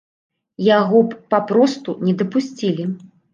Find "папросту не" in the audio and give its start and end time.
1.33-2.17